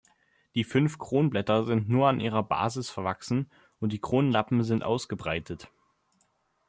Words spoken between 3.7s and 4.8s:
und die Kronlappen